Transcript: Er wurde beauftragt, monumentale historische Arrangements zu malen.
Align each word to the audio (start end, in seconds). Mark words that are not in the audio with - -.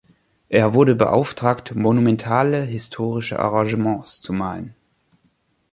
Er 0.49 0.73
wurde 0.73 0.95
beauftragt, 0.95 1.75
monumentale 1.75 2.63
historische 2.63 3.37
Arrangements 3.37 4.19
zu 4.19 4.33
malen. 4.33 4.73